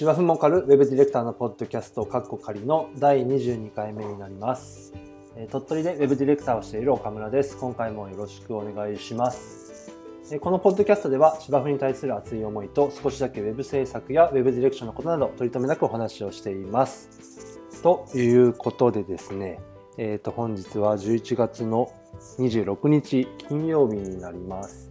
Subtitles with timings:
[0.00, 4.94] 芝生もかるウェブディレクターのポッドキャスト、カッコ仮の第22回目になります。
[5.36, 7.58] えー鳥取でウェブディレクターをしている岡村です。
[7.58, 9.92] 今回もよろしくお願いします。
[10.32, 17.60] えーこのポッドキャストでは芝生に対する熱い思いと少しだけウェブ制作やウェブディレクションのことなど取り留めなくお話をしています。
[17.82, 19.60] ということでですね、
[19.98, 21.92] えー、と本日は11月の
[22.38, 24.90] 26日金曜日になります。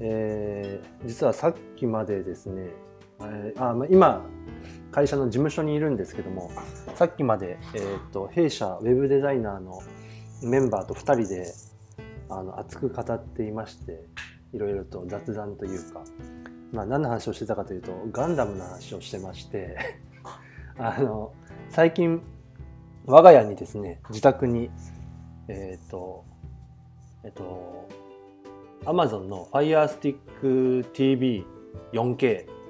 [0.00, 2.68] えー実はさっきまでですね、
[3.24, 4.22] えーあまあ今
[4.92, 6.52] 会社の事務所にいるんですけども
[6.94, 9.82] さっきまで、えー、と弊社ウェブデザイナーの
[10.42, 11.54] メンバーと2人で
[12.28, 14.04] あの熱く語っていまして
[14.52, 16.02] いろいろと雑談というか、
[16.72, 19.78] まあ、何の話をしてたかというとガンダムの話をしてまして
[20.78, 21.32] あの
[21.70, 22.22] 最近
[23.06, 24.70] 我が家にですね自宅に
[25.48, 26.24] えっ、と
[27.24, 27.88] えっ、と
[28.84, 31.46] Amazon の Firestick TV
[31.92, 32.61] 4K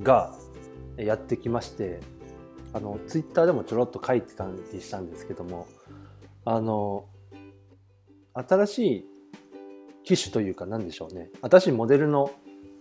[0.00, 0.34] が
[0.96, 2.00] やってきまして
[2.72, 5.66] あのツイッターでもちょろっと書いてたりしたんですけども
[6.44, 7.06] あの
[8.34, 9.06] 新しい
[10.04, 11.30] 機種というか何でしょうね。
[11.42, 12.30] 新しいモデルの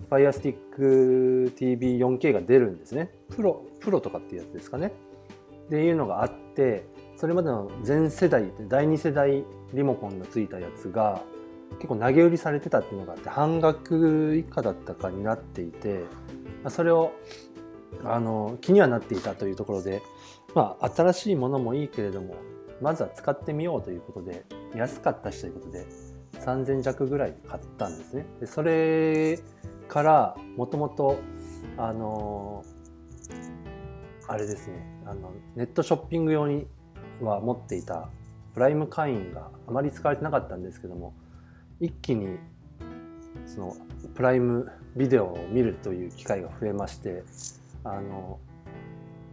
[0.10, 3.12] Firestick TV4K が出るんですね。
[3.30, 4.94] プロプロとかっていうやつですかね。
[5.68, 6.86] っていうのがあって
[7.18, 11.22] それまでの全世代第2世代リモコンのついたやつが
[11.76, 16.04] 結構投げ売りされてたっていうのがあって半額以下だったかになっていて
[16.70, 17.14] それを
[18.04, 20.02] あの気にはなっていたというところで、
[20.56, 22.36] まあ、新しいものもいいけれども
[22.82, 24.46] まずは使ってみようということで
[24.76, 25.86] 安かったしということで
[26.40, 28.26] 3000弱ぐらい買ったんですね。
[28.40, 29.40] でそれ
[29.88, 31.20] からもともと
[31.78, 32.64] あの
[34.28, 36.66] あれですねあのネットショッピング用に
[37.22, 38.10] は持っていた
[38.54, 41.14] プライム会員があまり使われてなかったんですけども
[41.80, 42.38] 一気に
[43.46, 43.76] その
[44.16, 47.24] プライムビデオを見るという機会が増えまして
[47.84, 48.40] あの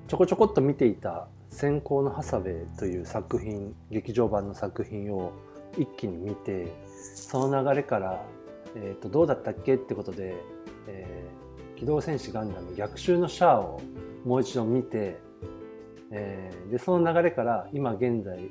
[0.06, 5.32] ちょこちょこっと見ていた「先行のハサウェイ」という作品劇場版の作品を
[5.76, 6.72] 一気に見て
[7.14, 8.24] その流れから、
[8.74, 10.34] えー、とどうだったっけってことで、
[10.86, 11.38] えー
[11.78, 13.80] 機動戦士ガンダム逆襲のシャアを
[14.24, 15.20] もう一度見て、
[16.10, 18.50] えーでその流れから今現在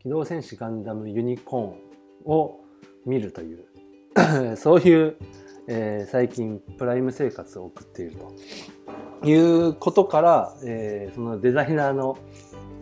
[0.00, 2.60] 機動戦士ガンダムユニコーンを
[3.04, 3.66] 見るという
[4.56, 5.16] そういう、
[5.70, 8.16] えー最近プライム生活を送っている
[9.20, 12.18] ということから、えーそのデザイナーの、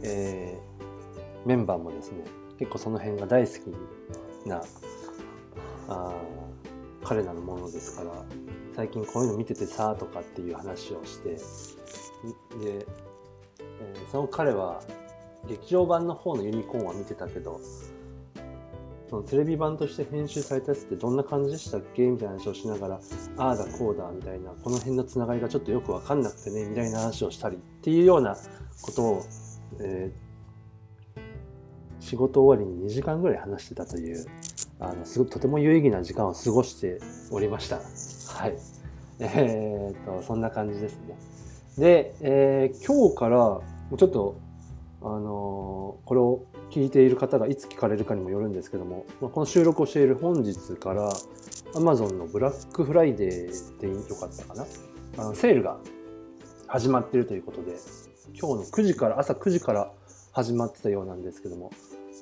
[0.02, 2.24] えーメンバーもですね
[2.58, 4.62] 結構その辺が大好きな
[5.88, 6.12] あ
[7.04, 8.10] 彼らのものですから
[8.74, 11.38] 最近こういうの見ててさとかっていう話をしてで、
[12.62, 14.80] えーその彼は
[15.48, 17.60] 劇場版の方のユニコーンは見てたけど
[19.08, 23.00] そのテレビ版として編集されたやつってどんな感じでしたっけみたいな話をしながら
[23.36, 28.36] ああだこうだみたいなこの辺のつながりがちょっとよく分かんなくてねみたいな話をしたりっていうような
[28.82, 29.22] ことを、
[29.80, 30.26] えー
[32.06, 34.24] 仕事終わりに2時間ぐらい話してたという
[34.78, 37.00] あのすごくとても有意義な時間を過ごして
[37.32, 37.80] おりました。
[38.32, 38.56] はい。
[39.18, 41.16] えー、と、そんな感じですね。
[41.78, 43.60] で、えー今日から、
[43.96, 44.38] ちょっと、
[45.06, 51.12] あのこれを聞いている方がいつ聞かれるかにもよるんですけども、まあこの収録をしている本日から
[51.74, 54.66] Amazon のブラックフライデーでよかったかな
[55.18, 55.78] あのセールが
[56.66, 57.76] 始まっているということで
[58.34, 59.92] 今日の9時から朝9時から
[60.32, 61.70] 始まってたようなんですけども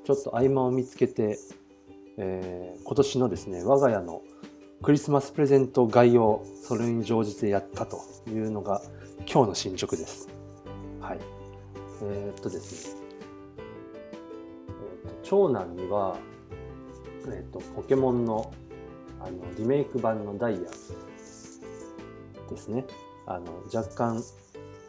[0.05, 1.39] ちょっと合間を見つけて、
[2.19, 4.21] えー今年のですね我が家の
[4.83, 8.83] クリスマスプレゼント概要それに乗じてやったというのが
[9.21, 10.29] 今日の進捗です。
[11.01, 11.34] はい。
[12.03, 13.01] えーっとですね、
[13.59, 16.17] えーっと長男には、
[17.27, 18.53] えーっとポケモンの
[19.21, 20.61] あのリメイク版のダイヤ
[22.51, 22.85] ですね。
[23.27, 24.23] あの若干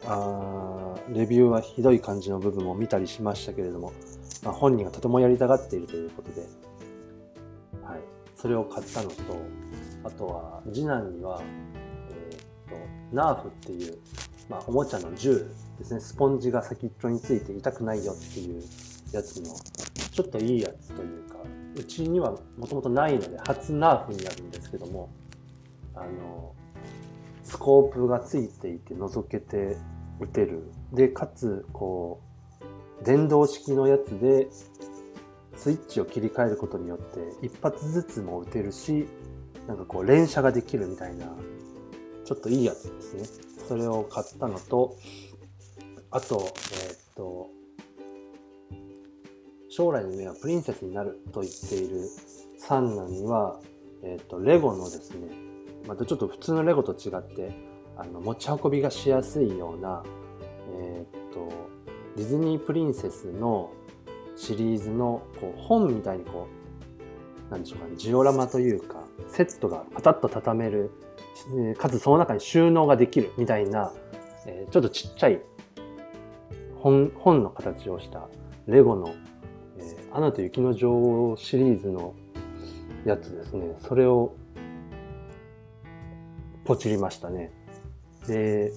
[0.04, 3.92] あレビューはひどい感じの部分も見たりしましたけれども、
[4.42, 6.42] まあ、本人がとてもやりたがっているということで、
[7.82, 8.00] はい、
[8.36, 9.16] それを買ったのと
[10.04, 11.40] あとは次男には、
[12.10, 12.38] えーっ
[12.68, 13.98] とナーフっていう、
[14.48, 15.46] まあ、おもちゃの銃
[15.78, 16.00] ですね。
[16.00, 18.62] スポンジが先っちょについて痛くないよっていう
[19.12, 19.54] やつの
[20.12, 21.36] ちょっといいやつというか
[21.74, 25.10] うちにはもともとないので初ナーフになるんですけども
[25.94, 26.54] あの
[27.42, 29.76] スコープがついていて覗けて
[30.20, 30.62] 撃てる。
[30.92, 32.22] でかつこ
[33.02, 34.48] う電動式のやつで
[35.56, 39.06] スイッチを切り替えることによって一発ずつも撃てるし
[39.66, 41.26] なんかこう連射ができるみたいな
[42.24, 43.45] ちょっといいやつですね。
[43.66, 44.96] それを買ったのと
[46.10, 46.52] あと
[46.88, 47.48] えーっと
[49.68, 52.08] 将来の夢はプリンセスになると言っている
[52.58, 53.60] 三男には、
[54.02, 55.28] えーとレゴのですね
[55.86, 57.52] またちょっと普通のレゴと違って
[57.96, 60.02] あの持ち運びがしやすいような、
[60.80, 61.48] えー、と
[62.16, 63.70] ディズニープリンセスの
[64.36, 66.48] シリーズのこう本みたいにこ
[67.48, 70.90] うなんでしょうかねジオラマというかセットがパタッと畳める
[71.76, 73.92] かつその中に収納ができるみたいな、
[74.46, 75.40] え、ちょっとちっちゃい
[76.76, 78.28] 本本の形をした
[78.66, 79.14] レゴの
[79.78, 82.14] 「えー、アナと雪の女王」シリーズの
[83.04, 83.74] やつですね。
[83.80, 84.34] それを
[86.64, 87.52] ポチりましたね。
[88.26, 88.72] で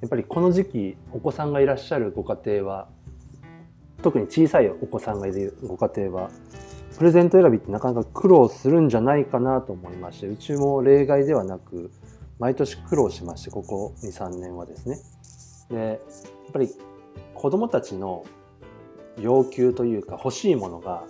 [0.00, 2.88] やっぱりこの時期お子さんがいらっしゃるご家庭は
[4.02, 6.30] 特に小さいお子さんがいるご家庭は
[6.98, 11.92] プレゼント選びってなかなか苦労するんじゃないかなと思いましてうちも例外ではなく
[12.40, 14.98] 毎年苦労しましてここ23年はですね
[15.70, 15.98] でやっ
[16.52, 16.68] ぱり
[17.34, 18.24] 子どもたちの
[19.20, 21.04] 要求というか欲しいものが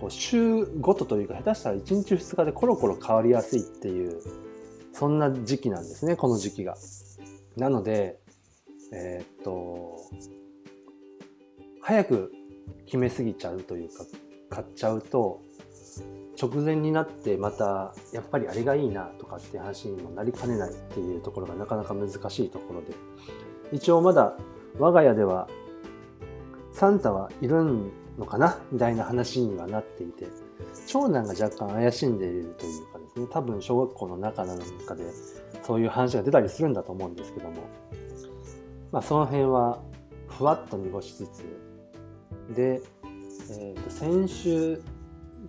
[0.00, 4.20] こう週ごとというか下手したら1日2日でコロコロ変わりやすいっていう
[4.92, 6.76] そんな時期なんですねこの時期が。
[7.56, 8.18] なので
[8.92, 9.96] えー、っと
[11.82, 12.32] 早く
[12.86, 14.04] 決めすぎちゃうというか
[14.50, 15.40] 買っちゃうと
[16.40, 22.94] 直前になってまたやっぱりあれがいいなとかって話にもなりかねないっていうところがなかなか難しいところで。
[23.72, 24.36] 一応まだ
[24.78, 25.48] 我が家では
[26.72, 27.64] サンタはいる
[28.18, 28.58] のかな？
[28.72, 30.26] みたいな話にはなっていて
[30.86, 33.26] 長男が若干怪しんでいるというかですね。
[33.30, 35.04] 多分小学校の中なんかで
[35.62, 37.56] そういう話が出たりするんだと思うんですけども。
[38.90, 39.78] まあその辺は
[40.26, 41.44] ふわっと濁しつつ
[42.56, 42.82] で
[43.52, 44.82] えーと、先週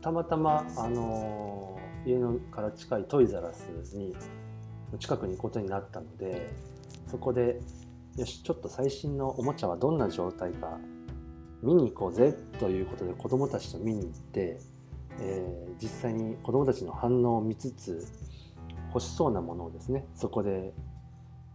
[0.02, 4.16] たまたま、あのー、家のから近いトイザラスに
[5.00, 6.52] 近くに行くことになったので
[7.10, 7.62] そこで
[8.18, 10.80] よしちょっと最新のおもちゃはどんな状態か
[11.62, 14.60] 見に行こうぜということで子どもたちと見に行って、
[15.20, 18.08] えー、実際に子どもたちの反応を見つつ
[18.94, 20.74] 欲しそうなものをですねそこで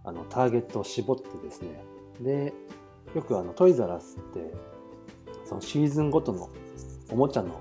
[0.05, 1.85] あのターゲットを絞ってですね。
[2.21, 2.55] で
[3.15, 4.53] よくあのトイザラスって
[5.49, 6.51] そのシーズンごとの
[7.11, 7.61] おもちゃの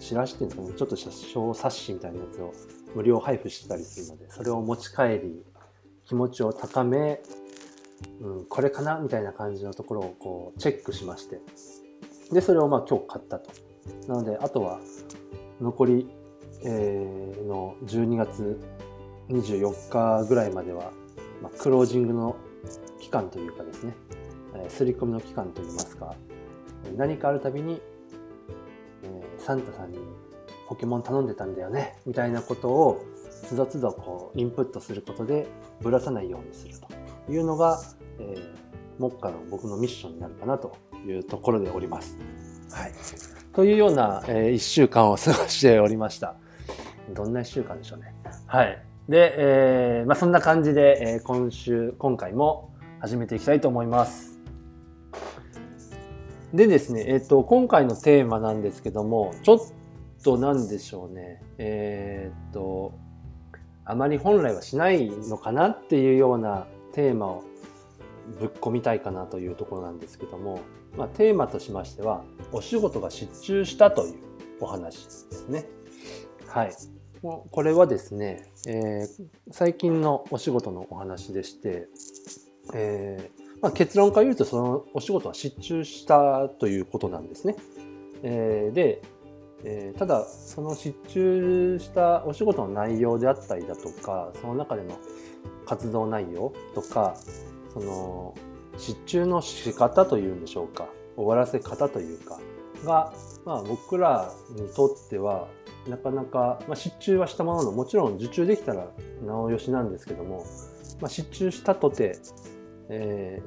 [0.00, 2.52] チラシっていうんですかね、ちょっとした小冊子みたいなやつを
[2.94, 5.44] 無料配布してたりするので、それを持ち帰り、
[6.04, 7.22] 気持ちを高め、
[8.20, 11.40] うん、これかなみたいな感じのところをこうチェックしまして、
[12.32, 13.50] で、それをまあ今日買ったと。
[14.08, 14.80] なので、あとは
[15.60, 16.08] 残り、
[16.64, 18.60] えー、の12月
[19.28, 20.92] 24日ぐらいまでは、
[21.40, 22.36] まあ、クロージングの
[23.00, 23.94] 期間というかですね、
[24.54, 26.14] えー、刷り込みの期間といいますか、
[26.96, 27.80] 何かあるたびに、
[29.02, 29.98] えー、サンタさんに
[30.68, 33.04] ポケモン頼んでたんだよねみたいなことを
[33.46, 35.46] つどつどこうインプットすることで
[35.80, 36.74] ぶらさないようにする
[37.26, 37.80] というのが、
[38.18, 40.76] えー、目下の僕のミッションになるかなと
[41.06, 42.16] いうところでおります。
[42.70, 42.92] はい、
[43.52, 46.36] というような、えー、1週間を過ごしておりました。
[47.12, 48.14] どんな1週間でしょうね。
[48.46, 48.82] はい。
[49.08, 54.31] で、えーまあ、そんな感じで、えー、今週、今回も始めていきたいと思います。
[56.52, 59.58] でですね、えっ、と、今回のテーマなんですけども、ちょっ
[60.22, 62.92] となんでしょうね、えっ、と、
[63.86, 67.44] あまり本来はしないのかなっていうようなテーマを
[68.38, 70.60] ぶっ込みたいかなというところなんですけども、
[70.96, 72.22] まあ、テーマとしましては、
[72.52, 74.14] お仕事が失注したという
[74.60, 75.64] お話ですね。
[76.46, 76.72] はい。
[77.22, 79.08] これはですね、えー、
[79.52, 81.88] 最近のお仕事のお話でして、
[82.74, 87.54] えーまあ、結論から言うとそのお仕事は失注したということなんですね。
[88.24, 89.02] えー、で、
[89.64, 94.98] えー、ただその失注したお仕事の内容であったりだとかその中での
[95.64, 97.14] 活動内容とか
[97.72, 98.34] その
[98.76, 102.40] 失注の仕方というんでしょうか終わらせ方というか
[102.84, 103.12] が、
[103.44, 105.48] まあ、僕らにとっては
[105.86, 108.88] なかなか、まあ、失注はしたもののもちろん受注できたら
[109.24, 110.44] なおよしなんですけども、
[111.00, 112.18] まあ、失注したとて
[112.88, 113.42] え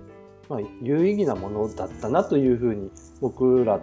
[0.48, 3.80] ー、まあ、有意義なものだったなというふうに僕ら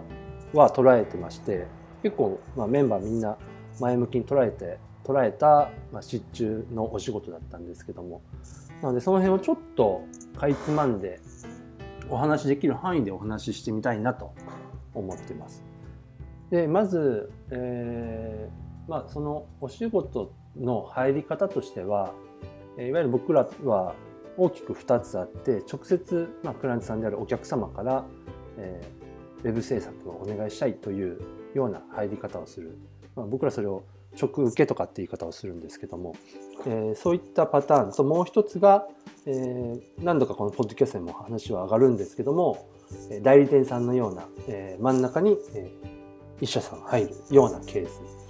[0.53, 1.67] は捉えてまして
[2.01, 3.37] 結構、まあ、メンバーみんな
[3.79, 8.21] 前向きに捉えて捉えた、まあ、失注のお仕事だったんですけども
[8.81, 10.03] なのでその辺をちょっと
[10.37, 11.19] かいつまんで
[12.09, 14.33] お話できる範囲でお話ししてみたいなと
[14.93, 15.63] 思ってます。
[16.51, 22.13] でまず、えーまあ、そのお仕事の入り方としては
[22.77, 23.95] いわゆる僕らは
[24.37, 28.05] 大きく2つあって直接、まあ、クライアントさんであるお客様から、
[28.57, 31.19] えー、ウェブ制作をお願いしたいという
[31.53, 32.77] ような入り方をする、
[33.15, 33.83] まあ、僕らそれを
[34.19, 36.15] 直受けとかって言い方をするんですけども、
[36.65, 38.87] えー、そういったパターンともう一つが、
[39.25, 42.67] えー、何度かこのポッドキャストにも話は上がるんですけども
[43.21, 48.22] 代理店さんのような、えー、真ん中に、えー、一社さん入るようなケース。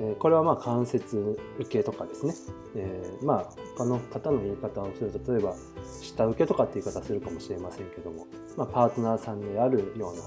[0.00, 2.34] えこれはまあ関節受けとかですね、
[2.76, 5.54] えー、まあ他の方の言い方をすると例えば
[6.02, 8.26] 下請けとかって言い方するかもしれませんけども、
[8.56, 10.22] まあ、パートナーさんであるような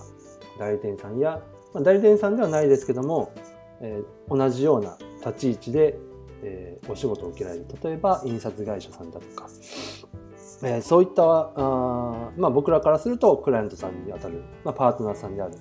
[0.59, 1.41] 代理店さんや、
[1.73, 3.33] まあ、代理店さんではないですけども、
[3.81, 5.97] えー、同じような立ち位置で、
[6.43, 7.65] えー、お仕事を受けられる。
[7.81, 9.47] 例えば印刷会社さんだとか、
[10.63, 11.23] え、そういった
[11.55, 15.53] あ、まあ、僕らからするとクライアントさんにあたる、ま、パートナーさんである、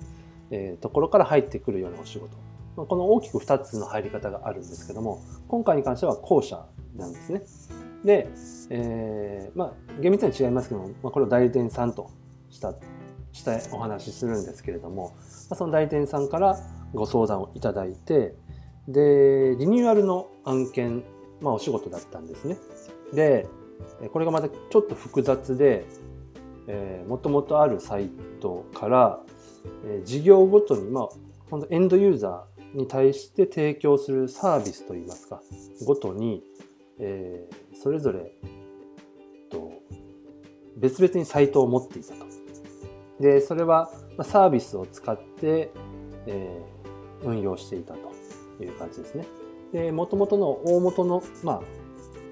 [0.51, 2.37] え、ところから入ってくるようなお仕事。
[2.75, 7.41] この大きく2つの入り方があるんですけども今回に関しては後者なんですね。
[8.03, 8.27] で、
[8.69, 12.09] えー、まあ厳密には違いますけども、まあ、これを代理店さんと
[12.49, 12.73] した
[13.31, 15.13] したお話しするんですけれども、
[15.49, 16.57] まあ、その代理店さんから
[16.93, 18.35] ご相談をいただいて
[18.87, 21.03] でリニューアルの案件、
[21.39, 22.57] まあ、お仕事だったんですね。
[23.13, 23.47] で
[24.11, 25.85] これがまたちょっと複雑で
[26.67, 28.09] えーもともとあるサイ
[28.39, 29.19] トから、
[29.85, 31.09] えー、事業ごとに、まあ、
[31.49, 35.41] 本当エンドユーザーに対して提供するサービスといいますか
[35.85, 36.43] ごとに、
[36.99, 38.33] えー、それぞれ
[39.49, 39.71] と
[40.77, 42.25] 別々にサイトを持っていたと。
[43.19, 43.91] でそれは
[44.23, 45.71] サービスを使って、
[46.25, 47.99] えー、運用していたと
[48.63, 49.25] いう感じですね。
[49.71, 51.61] で元々の大元の、まあ、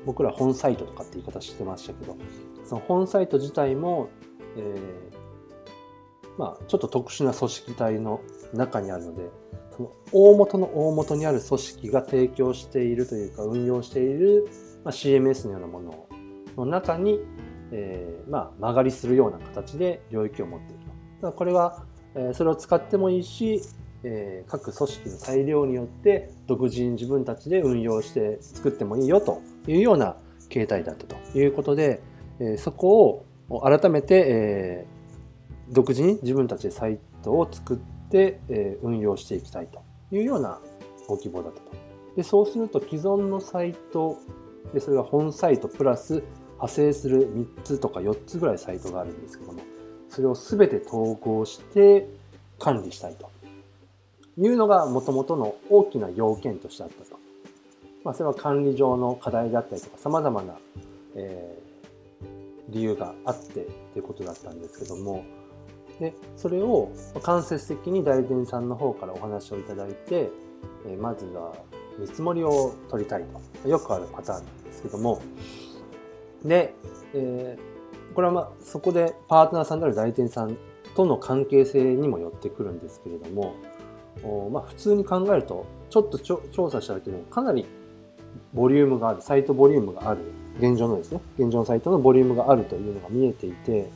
[0.05, 2.17] 僕ら本サイトとかって言い方してましたけど
[2.65, 4.10] その本サイト自体も、
[4.58, 8.22] えー、まあ、ちょっと特殊な組織体の
[8.53, 9.29] 中にあるので
[9.79, 14.50] その大元の大元にある組織が提供しているというか運用している、
[14.83, 16.07] ま、CMS のようなもの
[16.57, 17.21] の中に、
[17.71, 20.88] えー、まあ、曲がりするような形で領域を持っていると。
[20.88, 23.62] だからこれは、え、それを使ってもいいし、
[24.03, 30.17] えー、各組織の裁量によって独自に自分たちで運用して作ってもいいよというような
[30.50, 32.01] 形態だったということで、
[32.39, 34.86] えそこを改めて、え
[35.69, 40.59] 独自に自分たちでサイトを作って、え運用していきたいというような
[41.07, 41.69] ご希望だったと。
[42.15, 44.17] でそうすると既存のサイト
[44.73, 46.23] でそれが本サイトプラス
[46.53, 49.61] 派生する3つとか4つぐらいサイトがあるんですけども
[50.09, 52.07] それを全て統合して
[52.59, 53.29] 管理したいと
[54.37, 57.19] いうのがもともとの大きな要件としてあったと。
[58.03, 60.57] まあ、それは管理上の課題であったりとか様々な、
[61.15, 65.25] えー、理由があってということだったんですけども
[65.99, 66.91] でそれを
[67.21, 70.29] 間接的に代理店さんの方からお話をいただいて、
[70.87, 71.53] えまずは
[71.97, 73.25] 見積もりを取りたい
[73.63, 73.69] と。
[73.69, 75.21] よくあるパターンなんですけども。
[76.45, 76.73] で、
[77.13, 80.57] えー、これはまそこでパートナーさんである代理店さん
[80.95, 83.55] との関係性にもよってくるんですけれども
[84.23, 87.65] おまあ、普通に考えるとちょっと調査しただけでもかなり
[88.53, 90.21] ボリュームがあるサイトボリュームがある
[90.59, 93.89] 現状のですね現状のサイトのボリュームがあるというのが見えていて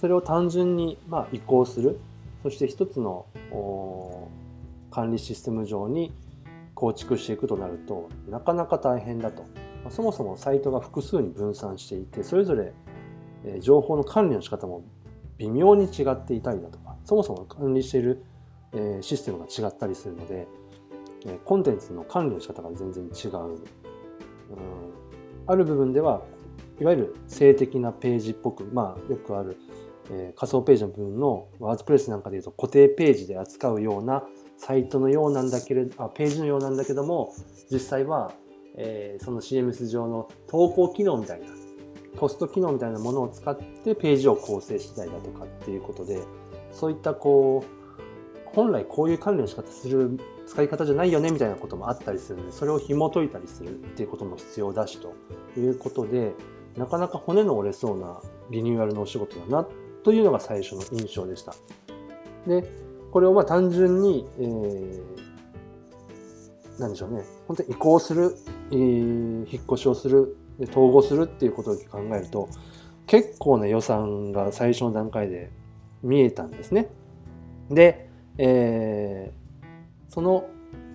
[0.00, 1.98] それを単純にま移行する。
[2.42, 3.26] そして一つの
[4.90, 6.12] 管理システム上に
[6.74, 9.44] 構築していくとなるとなかなか大変だと。
[9.90, 12.72] そもそもサイトが複数に分散していてそれぞれ
[13.60, 14.82] 情報の管理の仕方も
[15.38, 18.24] 微妙に違っていたりだとかそもそも管理している
[19.00, 20.46] システムが違ったりするので
[21.44, 23.58] コンテンツの管理の仕方が全然違う、うん、
[25.46, 26.22] ある部分では
[26.80, 29.56] いわゆる性的なページっぽくまあよくある
[30.10, 34.24] え、仮想ページの部分のワードプレスなんかでいうと固定ページで扱うような
[34.56, 37.34] サイトのようなんだけれどあページのようなんだけども
[37.70, 38.32] 実際は、
[38.76, 41.46] えー、その CMS 上の投稿機能みたいな
[42.16, 46.22] ポスト機能みたいなものを使ってページを構成したりだとかっていうことで
[46.72, 47.78] そういったこう
[48.54, 55.14] 本来こういう管理の仕方する使い方じゃないよねみたいなこともあったりするのでそれを紐解いたりするっていうことも必要だしと
[55.60, 56.32] いうことで
[56.76, 59.68] なかなか骨の折れそうなリニューアルのお仕事だなっ
[60.08, 61.54] というのが最初の印象でした。
[62.46, 62.64] で、
[63.12, 65.02] これをまあ単純に、えー、
[66.80, 68.34] なんでしょうね、本当に移行する、
[68.70, 70.34] えー、引っ越しをする、
[70.70, 72.48] 統合するっていうことを考えると、
[73.06, 75.50] 結構な予算が最初の段階で
[76.02, 76.88] 見えたんですね。
[77.68, 80.48] で、えー、その、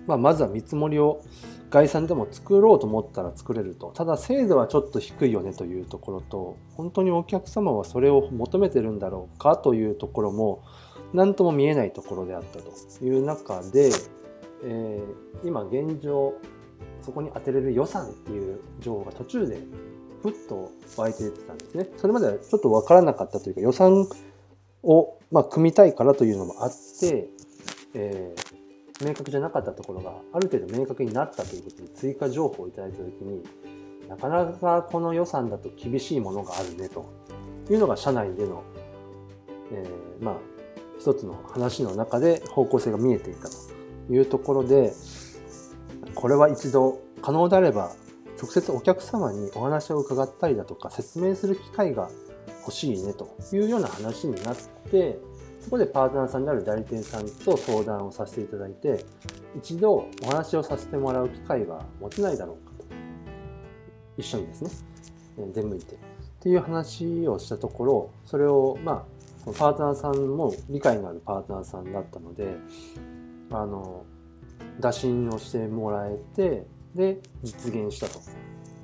[0.08, 1.22] まあ、まずは見積もりを
[1.70, 10.62] 概算でも作ろうと思ったら作れるとただ精度はちょっと低いよねというところと本当にお客様はそれを求めてるんだろうかというところも
[11.12, 13.90] 何とも見えないところであったという中で、
[14.64, 16.34] えー、今現状
[17.02, 19.58] そこに当てれる予算っていう情報が途中で
[20.22, 21.88] ふっと湧いて出てたんですね。
[21.98, 24.08] それまではちょっと分からなかったというか予算
[24.82, 27.28] を、ま、組みたいからというのもあって、
[27.94, 28.53] えー
[29.02, 33.42] 明確じゃなかったところがある程度明確になったということで追加情報をいただいた時に
[34.08, 37.06] なかなかこの予算だと厳しいものがあるねと
[37.70, 38.62] いうのが社内での、
[39.72, 40.34] えー、まあ
[40.98, 43.56] 一つの話の中で方向性が見えていたと
[44.12, 44.92] いうところで
[46.14, 47.92] これは一度可能であれば
[48.40, 52.10] 直接お客様にお話を伺ったりだとか説明する機会が
[52.60, 54.56] 欲しいねというような話になっ
[54.90, 55.18] て
[55.64, 59.02] そこでパートナーさんである代理店さんと相談をさせていただいて
[59.56, 62.84] 一度お話をさせてもらう機会は持てないだろうかと。
[64.18, 64.70] 一緒にですね
[65.54, 65.98] 出向いてっ
[66.40, 69.06] ていう話をしたところそれをま
[69.46, 72.56] あパートナーさんも理解のあるパートナーさんだったので
[73.50, 74.04] あの
[74.80, 78.20] 打診をしてもらえてで実現したと。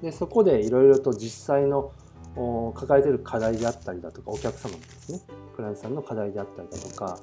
[0.01, 1.93] でそこでいろいろと実際の
[2.35, 5.21] 抱えてる課題であったりだとかお客様のですね。
[5.57, 7.19] クライアントさんの課題であったりだとか。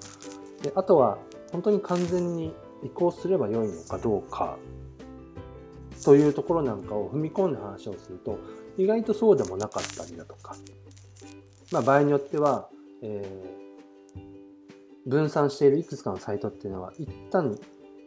[0.62, 1.18] であとは
[1.52, 4.58] 本当に完全に移行すればよいのかどうか。
[6.04, 8.40] というところなんかを踏み込んで話をすると
[8.78, 10.56] 意外とそうでもなかったりだとか、
[11.72, 12.70] まあ、場合によっては、
[13.02, 17.58] えー、分散しているいくつかのサイトっていうのは一旦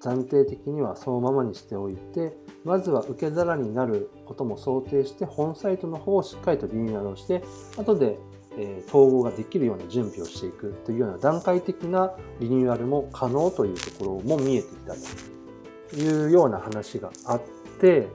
[0.03, 7.43] 暫定的にはそのままにしておいてまずは受け皿になることも想定して本サイトの方をしっかりとリニューアルをして
[7.77, 8.19] 後で、
[8.89, 17.43] 統合ができるような準備をしていくというような段階的なリニューアルも可能というところも見えていたというような話があっ
[17.81, 18.09] て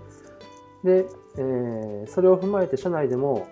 [0.84, 1.06] で、
[1.38, 3.48] え、それを踏まえて社内でも、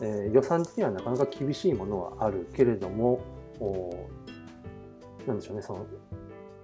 [0.00, 3.20] え、予算的にはなかなか厳しいものはあるけれども
[5.26, 5.86] なんでしょうねその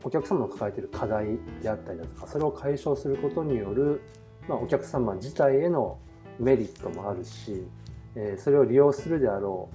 [0.03, 4.03] お客様の抱えている課題であったりだとかそれを解消することによる、
[4.49, 5.99] まあ、お客様自体への
[6.39, 7.67] メリットもあるし、
[8.15, 9.69] えー、それを利用するであろ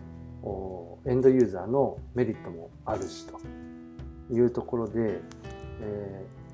[1.06, 3.40] うエンドユーザーのメリットもあるしと
[4.34, 5.20] いうところで、
[5.82, 6.46] えー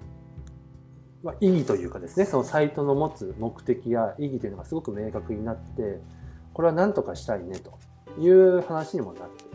[1.23, 6.01] まあ、意義というかですねそのサイトの持つ目的や意義というのがすごく明確になって
[6.53, 7.79] これは何とかしたいねと
[8.19, 9.45] いう話にもなって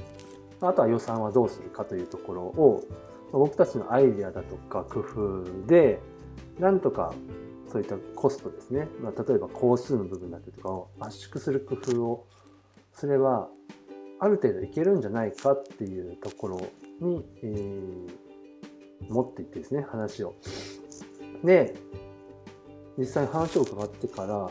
[0.60, 2.82] あとは予算はどうするかというところを
[3.32, 6.00] 僕たちのアイデアだとか工夫で
[6.58, 7.14] なんとか
[7.70, 12.26] そういったコストですね、まあ、例えば工数の部分だったりとかを圧縮する工夫を
[12.92, 13.48] すれば
[14.18, 16.60] ある程度いけるんじゃないかっていうところ
[17.00, 20.34] に、えー、持っていってですね話を。
[21.44, 21.74] で
[22.96, 24.50] 実際に話を伺ってから、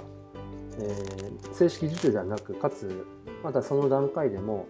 [0.79, 3.07] えー、正式受注ではなくかつ
[3.43, 4.67] またその段階でも、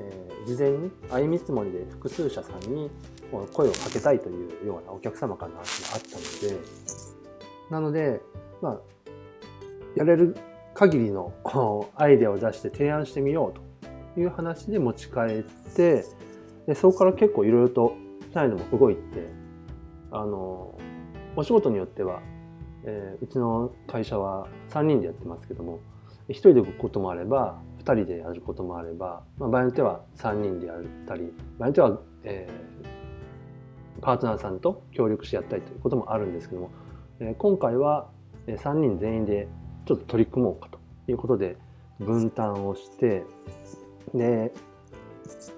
[0.00, 2.90] えー、事前に相見積もりで複数社さんに
[3.30, 6.60] 声をかけたいというようなお客様からの話があったので、
[7.70, 8.20] なので、
[8.62, 8.80] まあ、
[9.96, 10.36] やれる
[10.74, 11.32] 限りの
[11.96, 15.42] アイデアを出して提案してみようという話で持ち帰っ
[15.74, 16.04] て、
[16.66, 17.96] でそこから結構いろいろと
[18.32, 19.00] 社内でも動いて、
[20.10, 20.78] あの、
[21.36, 22.22] お仕事によっては、
[22.84, 25.80] えー、うちの会社は3人でやってますけども、
[26.28, 32.67] 1人で動くこともあれば、2人でやることもあれば、まあ、場合によっては3人でやったり、場合によっては、えー
[34.00, 36.70] パートナーさんと協力してやったりということもあるんですけども、
[37.20, 38.08] え今回は
[38.46, 39.48] 3人全員で
[39.86, 40.78] ちょっと取り組もうかと
[41.10, 41.56] いうことで
[41.98, 43.24] 分担をして
[44.14, 44.52] で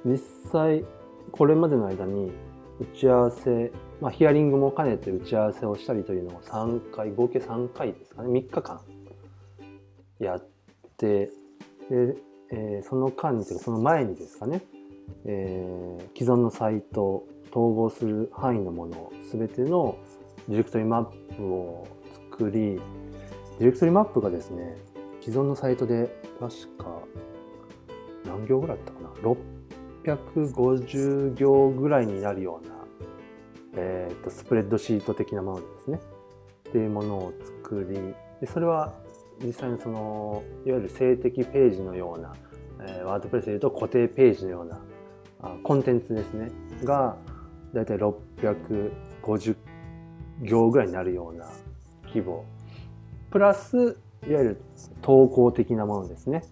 [0.05, 0.19] 実
[0.51, 0.85] 際
[1.33, 2.33] これまでの間に
[2.81, 8.81] 打ち合わせ、まあ、ヒアリングも兼ねて打ち合わせをしたりというのを3回合計3回ですかね3日間
[10.19, 10.49] やっ
[10.97, 11.27] て
[11.91, 12.17] で、
[12.53, 14.63] えー、その間にというかその前にですかね、
[15.27, 19.99] えー、既存のサイト統合する範囲のもの全ての
[20.49, 21.05] ディレクトリマッ
[21.37, 21.87] プを
[22.31, 22.81] 作り
[23.59, 24.77] ディレクトリマップがですね
[25.21, 26.87] 既存のサイトで確か
[28.25, 29.11] 何行ぐらいだったかな
[30.05, 32.75] ？650行ぐらいになるような、
[33.77, 36.01] えーと、スプレッドシート的なものですね。
[36.69, 37.33] っていうものを
[37.63, 38.95] 作りでそれは
[39.43, 42.33] 実際にそのいわゆる静的ページのような、
[42.83, 44.81] えー、ワードプレスでいうと固定ページのような
[45.43, 46.51] あコンテンツですね。
[46.85, 47.17] が
[47.75, 49.57] だいたい650
[50.43, 51.47] 行ぐらいになるような
[52.07, 52.45] 規模。
[53.31, 53.97] プラス
[54.29, 54.61] いわゆる
[55.03, 56.43] 投稿的なものですね。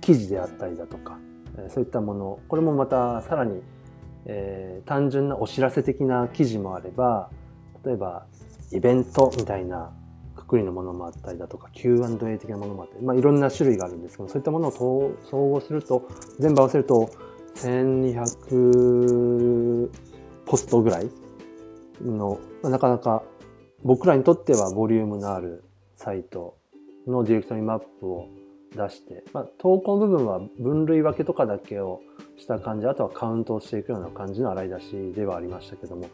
[0.00, 1.18] 記事であったりだとか
[1.68, 2.40] そういったもの。
[2.48, 3.62] これもまたさらに、
[4.26, 7.30] えー、単純なお知らせ的な記事もあれば
[7.84, 8.26] 例えば
[8.72, 9.92] イベントみたいな
[10.36, 17.10] くくりのものもあったりだとか Q&A 的なものもあったり、まあ、いろんな種類があるんですけどそういったものを総合すると全部合わせると
[17.56, 19.90] 1200
[20.48, 21.10] ポストぐらい
[22.02, 23.22] の、なかなか
[23.84, 25.62] 僕らにとってはボリュームのある
[25.94, 26.56] サイト
[27.06, 28.28] のディレクトリマップを
[28.74, 32.00] 出して、まあ、投稿の部分は分類分けとかだけを
[32.38, 36.08] した感じ、あとはカウントをしていくような感じの洗い出しではありましたけども、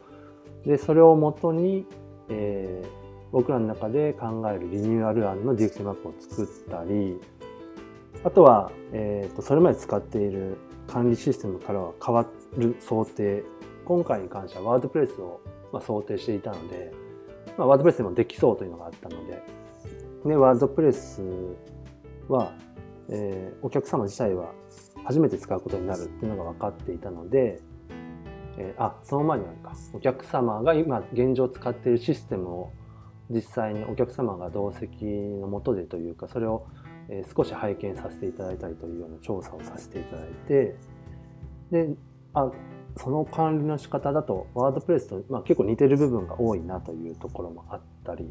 [0.65, 1.85] で、それをもとに、
[2.29, 2.87] えー、
[3.31, 7.19] 僕らの中で考えるリニューアル案のディレクトリマップを作ったり、
[8.23, 12.25] あとは、えーと、それまで使っている管理システムからは変わ
[12.57, 13.43] る想定
[13.85, 16.93] 今回に関してはワードプレスを、ま想定していたので
[17.57, 19.43] まあ、ワードプレスでもできそうというのがあったので
[20.25, 21.21] でワードプレス
[22.27, 22.51] は、
[23.09, 24.51] えー、お客様自体は
[25.03, 27.61] 初めて使うことになるっていうのが分かっていたので、
[28.57, 29.75] えー、あその前にあるか。
[29.93, 32.71] お客様が今現状使っているシステムを
[33.29, 36.65] 実際にお客様が同席のもとでというかそれを
[37.35, 40.75] 少し拝見させていただいたりというような調査をさせていただいて
[41.71, 41.89] で
[42.33, 42.51] あ
[42.97, 48.25] その管理の仕方だとワードプレスと、まあ、結構似てる部分が多いなというところもあったり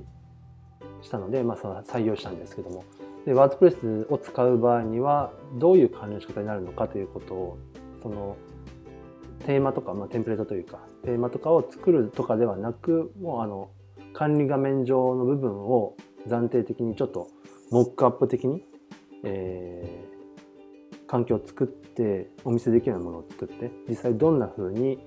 [1.03, 2.85] したので、まあ、その採用したんですけども。
[3.25, 7.59] でワードプレスを使う場合にはどういう管理の仕方になるのかということを
[8.03, 8.37] その
[9.47, 13.71] テーマとか、まあ、テンプレートというかテーマとかを作るとかではなくもうあの
[14.13, 15.97] 管理画面上の部分を
[16.29, 17.29] 暫定的にちょっと
[17.71, 18.63] モックアップ的に、
[19.25, 21.84] えー、環境を作って
[22.45, 24.99] お見せできるようなものを作って実際どんな風に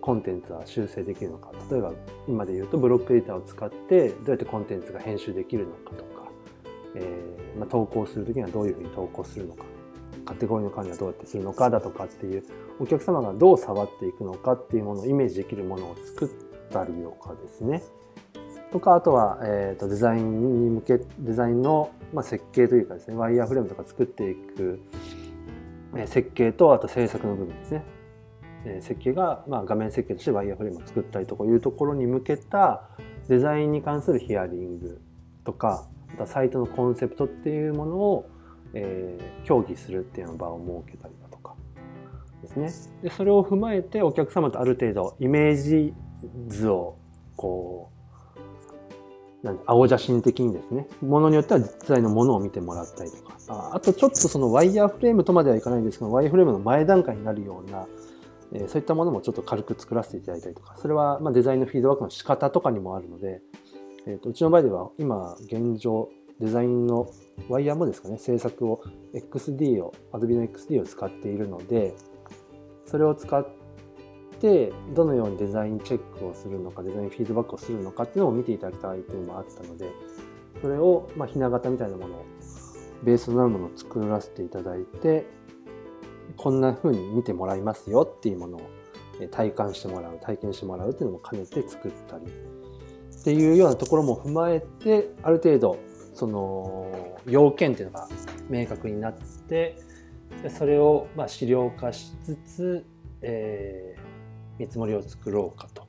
[0.00, 1.50] コンテンツは修正できるのか。
[1.70, 1.92] 例えば
[2.28, 6.28] 今で言うとブロックエディターを使ってどうやってコンテンツが編集できるのかとか、
[6.94, 9.64] えーまあ、投稿する時にはどういうふうに投稿するのか。
[10.24, 12.44] カテゴリーの管理はどうやってするのかだとかっていう
[12.78, 16.28] お客様がどう触っていくのかっていうものをイメージできるものを作っ
[16.70, 17.82] たりとかですね。
[18.70, 24.80] とかあとは、えーと、デザインに向けデザインの、まあ、設計というかですねワイヤーフレームとか作っていく、
[26.06, 27.84] 設計とあと制作の部分ですね、
[28.80, 32.88] 設計が、まあ、画面設計としてワイヤーフレームを作ったりとかいうところに向けた
[33.28, 35.00] デザインに関するヒアリング
[35.44, 38.30] とかまたサイトのコンセプトっていうものを、
[38.74, 41.54] え、協議するっていうような場を設けたりだとか
[42.42, 42.70] ですね。
[43.02, 45.94] でそれを踏まえてお客様とある程度イメージ
[46.48, 46.96] 図を
[47.36, 47.91] こう
[49.42, 57.86] なん青写真的にですね、ものによっては実際のものを見てもらったりとか、ああとちょっとそのワイヤーフレームとまではいかないんですけど、ワイヤーフレームの前段階になるような、
[58.52, 63.42] えー、そういったものもちょっと軽く作らせていただいたりとか、それはまデザインのフィードバックの仕方とかにもあるので、
[64.06, 67.08] えー、とうちの場合では今現状、デザインの
[67.48, 71.94] ワイヤーもですかね、制作を XD を、Adobe の XD を使っているので、
[72.86, 73.61] それを使って
[74.42, 79.88] てどのようにデザインチェックをするのかデザインフィードバックをするのかっていうのを見ていただきたいというのもあったので
[80.60, 82.24] それを、まあ、ひな形みたいなものを
[83.04, 85.26] ベースとなるものを作らせていただいて
[86.36, 88.70] こんな風に見てもらいますよっていうものを
[89.30, 95.78] 体感してもらう体験してもらうっていうのも兼ねて作ったりっていうようなところも踏まえてある程度
[96.14, 98.08] その要件っていうのが
[98.50, 99.76] 明確になって
[100.48, 102.86] それをまあ資料化しつつ、
[103.20, 103.96] え
[104.62, 105.86] 見積もりを作ろうかと。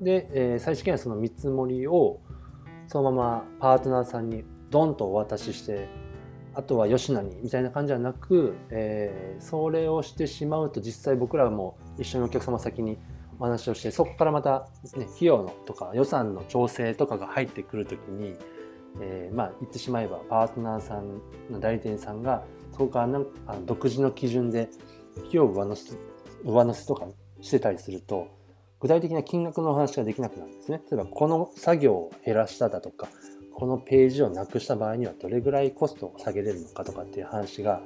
[0.00, 2.20] で、えー、最終的にはその見積もりを
[2.88, 5.88] そのままパートナーさんにドンとお渡しして
[6.54, 12.98] あとは吉野にみたいな感じじゃなく、えー、それをしてしまうと実際僕らも一緒にお客様先に
[13.38, 18.34] お話をしてそこからまた、ね、費用のとか予算の調整とかが入ってくる時に、
[19.00, 24.68] えー、まあ言ってしまえばパートナーさんの代理店さんがそこからなんあの独自の基準で
[25.18, 25.96] 費用上乗せ
[26.44, 27.06] 上乗せとか
[27.42, 28.28] してたりすると
[28.80, 30.80] 具体的な金額の話ができなくなるんですね。
[30.90, 33.08] 例えばこの作業を減らしただとか
[33.54, 37.80] このページをなくした場合にはどれぐらいコストを下げれるのかとかっていう話が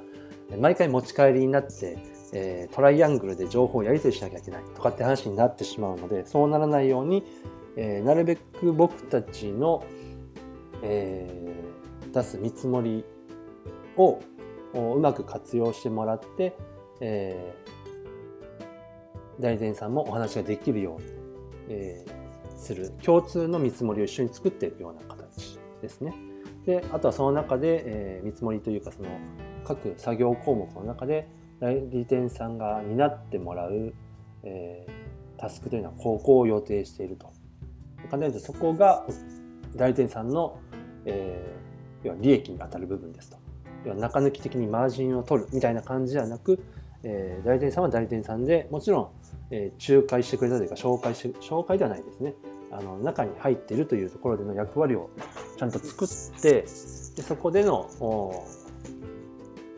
[0.59, 1.97] 毎回持ち帰りになって、
[2.33, 7.23] えー、トライアングルで情報をやり取りしなきゃいけないとかって話になってしまうのでそうならないように、
[7.75, 9.83] えー、なるべく僕たちの、
[10.81, 13.03] えー、出す見積もり
[13.97, 14.19] を
[14.73, 16.55] うまく活用してもらって、
[17.01, 17.76] えー、
[19.39, 21.07] 代理店さんもお話ができるように、
[21.69, 26.13] えー、する共通の見積もりを一緒に作っているような形ですね。
[26.65, 29.09] であとはその中で、えー、見積もりというかその
[29.63, 33.93] 各作業項目の中で代理店さんが担ってもらう、
[34.43, 37.31] えー、タスクというのはここを予定していると。
[37.97, 39.05] 簡単に言うとそこが
[39.75, 40.59] 代理店さんの、
[41.05, 43.37] えー、要は利益に当たる部分ですと。
[43.85, 46.59] 要は中抜き的にマージンを取るみたいな感じではなく、
[47.03, 49.09] えー、代理店さんは代理店さんでもちろん、
[49.51, 52.33] えー、仲介してくれたというか紹介し紹介ではないですね。
[52.69, 55.09] あの中に入っているというところでの役割を
[55.57, 57.89] ちゃんと作ってでそこでの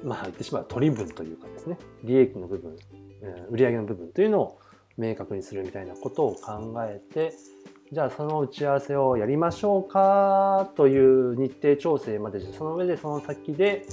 [0.04, 1.78] まあ言ってしまう取り分というかですね。
[2.04, 2.76] 利益の部分、
[3.22, 4.60] えー、売上の部分というのを
[4.98, 7.34] 明確にするみたいなことを考えて
[7.92, 13.86] じゃあその打ち合わせをやりましょうかという日程調整までその上でその先で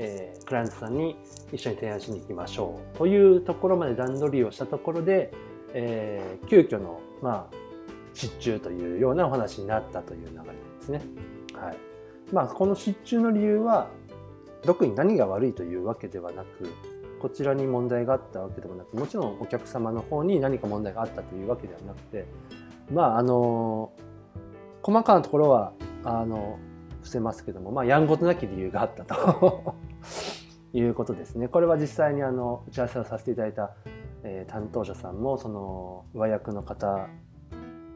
[0.00, 1.16] えー、クライアントさんに
[1.52, 5.32] 一緒に提案しに行きましょうというところまで段取りをしたところで、
[5.74, 7.56] えー、急遽の、まあ、
[8.14, 11.02] 失注というようなお話になったという流れですね。
[11.52, 11.76] はい
[12.32, 13.88] まあ、この失注の理由は
[14.62, 16.72] 特に何が悪いというわけではなく
[17.20, 22.26] こちらに問題があったわけでもなくもちろんお客様の方に何か問題があったというわけではなくて
[22.92, 23.92] まああの
[24.82, 25.72] 細かなところは
[26.04, 26.58] あの
[26.98, 29.74] 伏せますけども、まあ、やんごとなき理由があったと
[30.72, 31.48] いうことですね。
[31.48, 33.70] これは実際にあの打ち合わせをさせていただいた、
[34.22, 37.08] えー、担当者さんもその上役の方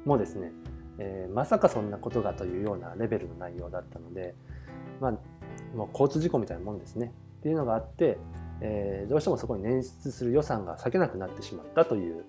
[0.05, 0.53] もですね、
[0.99, 4.35] えー、まさかそんなことがというようなレベルの内容だったので、
[5.01, 5.13] まあ、
[5.77, 8.19] もう交通事故みたいなもんですねっていうのがあって、
[8.61, 12.25] えー、どうしてもそこに捻出する予算が割けなくなってしまったという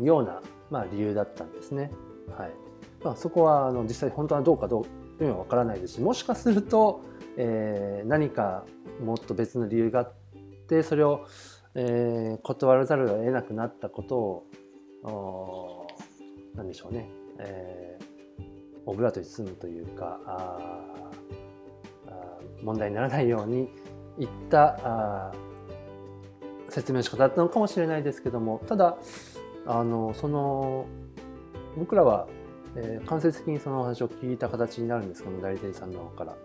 [0.00, 1.90] ような、まあ、理由だったんですね。
[2.36, 2.50] はい
[3.02, 4.86] まあ、そこはあの実際本当はどうかどう
[5.18, 7.02] というのは分からないですしもしかすると、
[7.36, 8.64] えー、何か
[9.02, 10.12] もっと別の理由があっ
[10.68, 11.26] てそれを、
[11.74, 14.44] えー、断らざるを得なくなったこと
[15.08, 15.86] を
[16.54, 18.42] 何でしょうね、えー、
[18.86, 21.10] オブラートに包むというかあ
[22.62, 23.68] 問題にならないように
[24.18, 25.32] いったあ
[26.70, 28.96] 説明の仕方だったのかもしれないですけどもただ
[29.66, 30.86] あのその
[31.76, 32.26] 僕らは、
[32.76, 36.36] えー、間接的にその話を聞いた形になるんですけども代理店さんの方から。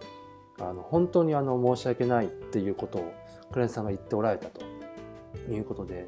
[0.59, 3.13] あの本当にあの申し訳ないっていうことを
[3.51, 4.69] クライアンさんが言っておられたと。
[5.49, 6.07] いうことで。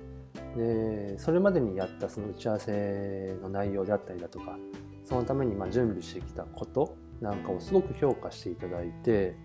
[0.55, 4.57] でそれまでにやったその打ち合わせの内容であったりだとか
[5.05, 9.37] そのためにま準備してきたことなんかをすごく評価していただいて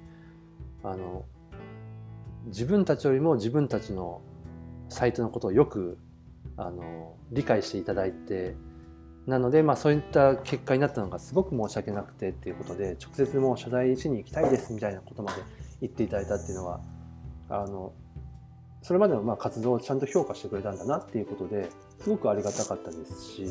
[0.82, 1.24] あの
[2.46, 4.20] 自分たちよりも自分たちの
[4.88, 5.96] サイトのことをよく
[6.56, 8.56] あの理解していただいて
[9.26, 15.42] なので、まあ、そういった結果になったのがすごく申し訳なくてっていうことで直接もう謝罪しに行きたいですみたいなことまで
[15.80, 16.80] 言っていただいたっていうのは
[17.48, 17.92] あの
[18.82, 21.68] それまでのまあ活動をちゃんと評価してくれたんだなっていうことで
[22.00, 23.46] すごくありがたかったですし、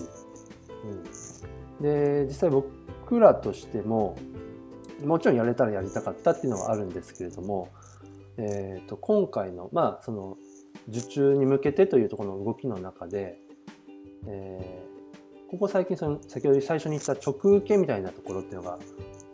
[1.79, 4.17] うん、で実際僕らとしても
[5.03, 7.67] もちろんやれたらやりたかったっていうのはあるんですけれども、
[8.37, 10.37] えー、と今回のまあその
[10.87, 13.39] 受注に向けてというところの動きの中で、
[14.27, 14.94] えー、
[15.49, 18.79] ここ最近その先ほど最初に言った直受けみたいなところっていうのが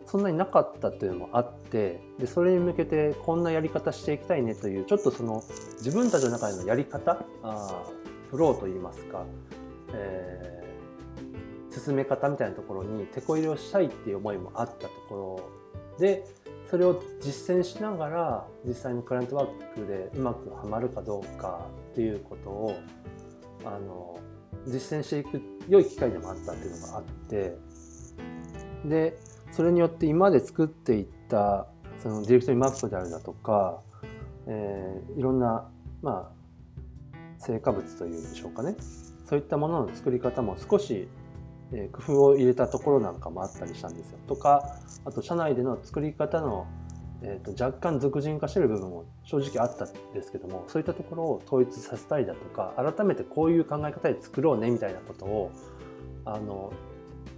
[0.06, 5.42] そんなになかったというのもあってでそれに向けてこんなやり方していきたいねというちょっとその
[5.78, 7.84] 自分たちの中でのやり方あ
[8.30, 9.24] フローといいますか、
[9.94, 15.50] えー、進め方みたいなところに手こ入れをしたいっていう思いもあったとこ
[15.98, 16.26] ろで
[16.70, 22.80] それを実践しながら実際のクライアントワークでうまくはまるかどうかっていうことを
[23.66, 24.20] あの
[24.66, 27.58] 実践していくっ良い機会でもあったっていうのがあって
[28.86, 29.18] で
[29.52, 31.68] それによって今まで作っていった
[32.02, 33.80] そのディレクトリマップであるだとか、
[34.48, 35.70] えー、いろんな
[36.02, 38.76] まあ成果物というんでしょうかね
[39.26, 41.08] そういったものの作り方も少し
[41.74, 44.20] え工夫を入れたところなんかもあったりしたんですよ。
[44.28, 46.68] とかあと社内での作り方の、
[47.24, 55.52] えーと、若干俗人化してる部分も正直あったんですけどもそういったところを統一させたりだとか改めてこういう考え方で作ろうねみたいなことを
[56.26, 56.74] あの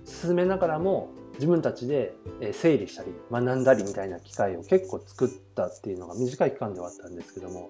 [0.06, 2.14] 進めながらも自分たちで
[2.54, 7.70] 整理したり学んだりみたいな機会を結構作ったっていうのが短い期間ではあったんですけども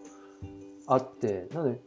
[0.88, 1.80] あってなので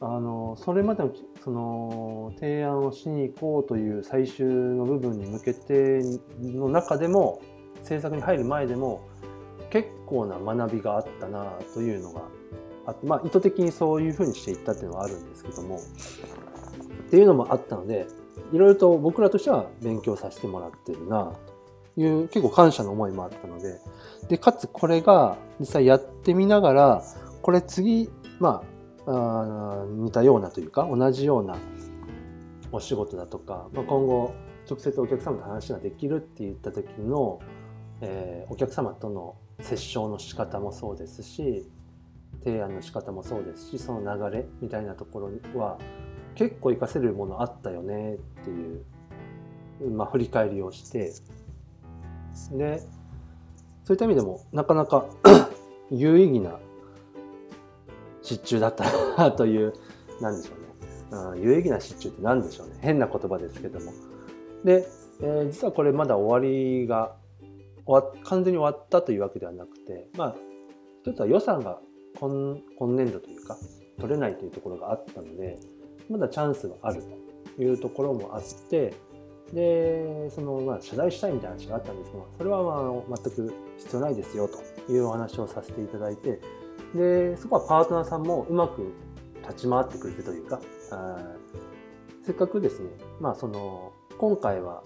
[0.00, 1.12] あのそれまでの
[1.44, 6.00] その提案をしに行こうという最終の部分に向けて
[6.40, 7.42] の中でも
[7.82, 9.09] 制作に入る前でも
[9.70, 12.22] 結構な学びがあったなというのが
[12.86, 18.06] あって、まあ、意図的にそういうふうにしていったっていうのはあるんですけどもっていうのもあったので
[18.52, 21.32] いろいろと僕らとしては勉強させてもらってるな
[21.94, 23.78] という結構感謝の思いもあったので
[24.28, 27.02] でかつこれが実際やってみながら
[27.42, 28.62] これ次ま
[29.06, 31.56] あ似たようなというか同じような
[32.72, 34.34] お仕事だとか、まあ、今後
[34.68, 37.40] 直接お客様と話ができるって言った時の、
[38.00, 41.66] えー、お客様との折衝の仕方もそうですし
[42.44, 45.78] 提案の仕方もそうですしその流れみたいなところは
[46.34, 51.12] 結構活かせるものあったよねっていう、まあ、振り返りをして
[52.52, 52.80] で
[53.84, 55.06] そういった意味でもなかなか
[55.90, 56.58] 有意義な
[58.22, 58.84] 失注だった
[59.16, 59.72] なという、
[60.20, 61.30] なんでしょうね。
[61.32, 62.74] うん、有意義な失注って何でしょうね。
[62.80, 63.92] 変な言葉ですけども。
[64.64, 64.86] で、
[65.20, 67.16] えー、実はこれまだ終わりが、
[67.86, 70.36] 完全に終わったというわけではなくて、まあ、
[71.02, 71.80] 一つは予算が
[72.18, 73.56] 今今年度というか、
[73.98, 75.58] 取れないというところがあったので、
[76.08, 77.02] まだチャンスがある
[77.56, 78.94] というところもあって、
[79.52, 86.40] で、その、まあ、謝罪したいみたいな話があったんですが、それは、まあ、全く必要ないですよというお話をさせていただいて、
[86.94, 88.92] でそこはパートナーさんもうまく
[89.42, 90.60] 立ち回ってくれてというか
[92.24, 92.90] せっかくですね
[93.20, 94.82] まあその今回は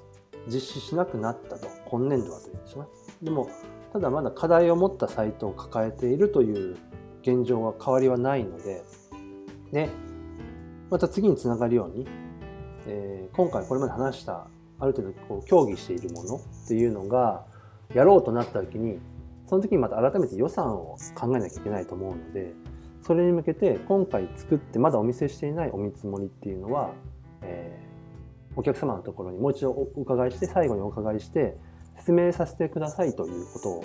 [0.46, 1.68] 実施しなくなったと。
[1.94, 2.84] 今年度はというんですね
[3.22, 3.48] でも
[3.92, 6.76] ただまだ課題を持ったサイトを抱えているという
[7.22, 8.82] 現状は変わりはないので
[9.70, 9.88] で
[10.90, 12.08] また次につながるように、
[12.88, 14.48] えー、今回これまで話した
[14.80, 17.44] ある程度こう協議しているものっていうのが
[17.94, 18.98] やろうとなった時に
[19.46, 22.52] その時にまた改めて予算を考えなきゃいけないと思うので
[23.02, 26.90] それに向けて今回作ってまだお見せしていないお見積もりっていうのは、
[27.42, 31.56] えー、お客様のところにもう一度お伺いして最後にお伺いして
[31.96, 33.84] 説明させてくださいということを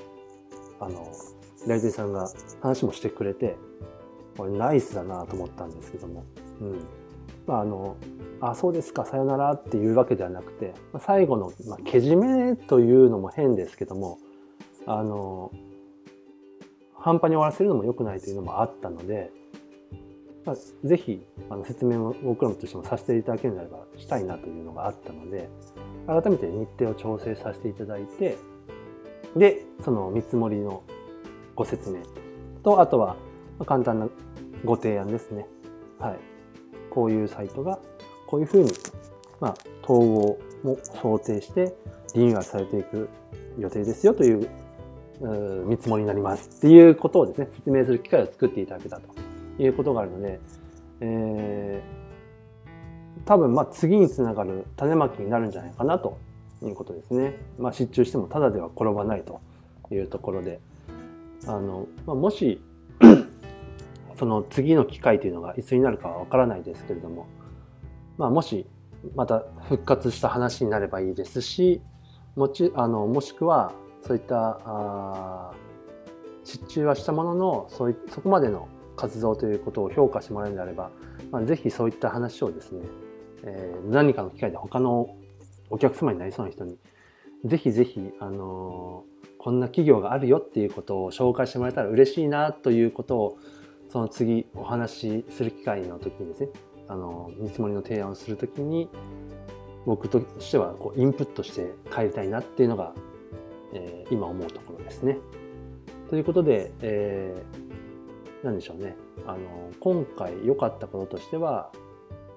[0.80, 1.12] あの
[1.67, 2.30] 代理店さんが
[2.62, 3.58] 話もしてくれて
[4.38, 6.24] これナイスだなと思ったんですけども、
[6.62, 6.80] うん。
[7.45, 7.98] まあ、あの
[8.41, 14.19] あそうですかさよならっていうわけではなくて、ま、最後の、まあ、けじめというのも変ですけども
[14.86, 15.52] あの
[16.95, 19.32] 半端に終わらせるのも良くないというのもあったので、
[20.45, 20.56] まあ、
[20.88, 25.50] ぜひあの説明を僕らとしてもさせていただけるならばしたいなというのがあったので
[26.08, 28.38] 改めて日程を調整させていただいて
[29.36, 30.84] でその見積もりの
[31.56, 32.02] ご説明
[32.64, 33.16] とあとは
[33.66, 34.10] 簡単な
[34.66, 35.46] ご提案ですね。
[36.00, 36.20] はい。
[36.90, 37.80] こういうサイトが
[38.26, 38.72] こういうふうに、
[39.40, 41.76] まあ、統合も想定して
[42.16, 43.10] リニューアルされていく
[43.58, 44.50] 予定ですよという
[45.66, 49.04] 見積もりになりますっていうことをですね、説明する機会を作っていただけたと
[49.62, 50.40] いうことがあるので、
[51.02, 51.99] えー、
[53.30, 56.18] 多分ま次につながる種まきになるんじゃないかなと
[56.63, 57.36] いうことですね。
[57.60, 59.39] まあ、失注してもただでは転ばないと
[59.92, 60.60] いうところで、
[61.46, 62.60] あの、まあ、もし
[64.18, 67.28] その次の機会というのがいつになるかはわからないですけれども、
[68.18, 68.65] まあ、もし
[69.13, 71.82] また復活した話になればいいですし
[72.36, 73.72] もちあのもしくは
[74.06, 75.52] そういったあ
[76.44, 80.89] 失注はしたもののそういそこまでの活動ということを評価してもらえるのであれば、
[81.32, 82.82] まあ、ぜひそういった話をですね、
[83.43, 85.15] えー、何かの機会で他の
[85.69, 86.78] お客様になりそうな人に
[87.45, 93.38] ぜひぜひ、あのー、こんな企業があるよっていうことを紹介してもらえたら嬉しいなということを
[93.89, 96.49] その次お話しする機会の時にですね
[96.88, 98.89] あの見積もりの提案をする時に
[99.86, 102.93] 僕としてはこうインプットして帰りたいなっていうのが、
[103.73, 105.17] えー、今思うところですね。
[106.10, 111.71] ということで、えー、何でしょうねあの今回良かったこととしては、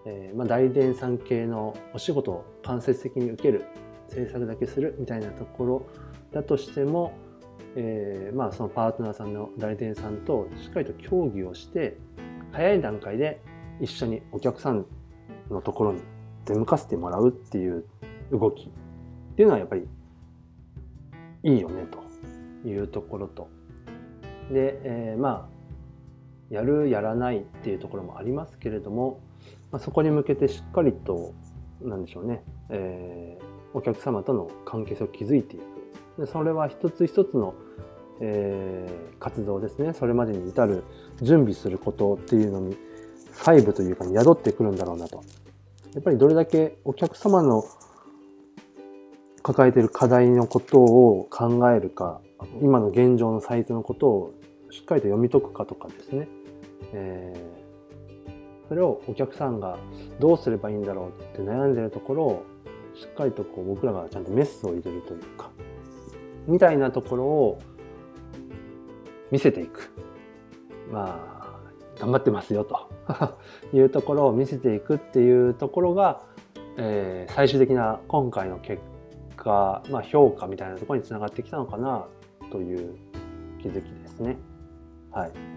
[0.04, 3.64] えーまあ、代理店さん系のお仕事を間接的に受ける
[4.08, 5.86] 制作だけするみたいなところ
[6.32, 7.12] だとしても
[7.74, 11.96] えー、まあそのパートナーさんの代理店さんとしっかりと協議をして
[12.52, 13.40] 早い段階で
[13.80, 14.84] 一緒にお客さん
[15.50, 16.02] のところに
[16.44, 17.84] 出向かせてもらうっていう
[18.30, 19.86] 動きっていうのはやっぱり
[21.44, 21.86] いいよね
[22.62, 23.48] というところと。
[24.50, 29.20] で、えー、まあやるやらないっていうところもありますけれども、
[29.72, 31.32] まあ、そこに向けてしっかりと
[31.80, 35.62] なんでしょうね、えー、お客様との関係性を築いていく。
[36.20, 37.54] でそれは一つ一つの、
[38.20, 39.94] えー、活動ですね。
[39.94, 40.85] それまでに至る
[41.22, 42.76] 準備することっていうのに
[43.32, 45.22] 細部というか宿ってくるんだろうなと。
[45.94, 47.64] やっぱりどれだけお客様の
[49.42, 52.20] 抱えている課題のことを考えるか
[52.61, 54.35] 今の現状のサイトのことを
[54.70, 56.28] しっかりと読み解くかとかですね、
[56.92, 57.62] えー、
[58.72, 59.76] それをお客さんが
[60.18, 62.46] どうすればいいんだろうって悩んでるところを
[62.94, 65.50] しっかりとこう僕らがちゃんとメスを入れるというか
[66.46, 67.58] みたいなところを
[69.30, 69.92] 見せていく。
[70.90, 71.20] ま
[71.98, 72.88] あ、頑張ってますよと
[73.76, 76.22] いうところを見せていくっていうところが、
[76.78, 78.80] えー、最終的な今回の結
[79.37, 82.06] 果、まあ、評価みたいなところにつながってきたのかな
[82.50, 82.94] という
[83.61, 84.38] 気づきですね。
[85.11, 85.51] はい。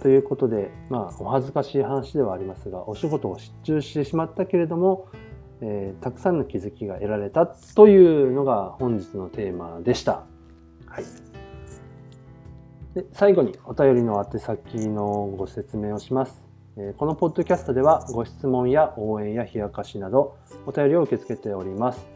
[0.00, 5.08] ということで、まあ、お恥ずかしい話ではありますが、お仕事を失注してしまったけれども、
[5.60, 10.24] えー、たくさんの気づきが得られたというのが本日のテーマでした。
[10.86, 11.04] はい、
[12.94, 16.44] で最後にお便りの宛先のご説明をします。
[16.78, 22.06] えー、このポッドキャストではご質問や応援や冷やかしなどお便りを受け付けております。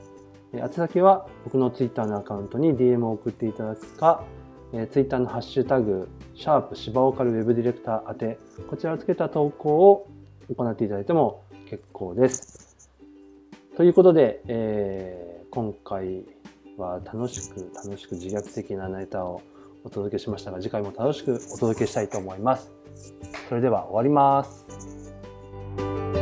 [0.52, 4.22] えー、宛先は僕の Twitter のアカウントに DM を送っていただくか、
[4.72, 10.08] えー、Twitter のハッシュタグ、シャープ芝岡るウェブディレクター宛て、こちらをつけた投稿を
[10.54, 12.90] 行っていただいても結構です。
[13.76, 16.24] ということで、えー、今回
[16.76, 19.42] は楽しく楽しく自虐的なネタを
[19.84, 22.72] お届けしましたが次回も楽しくお届けしたいと思います。
[23.48, 26.19] それでは終わります。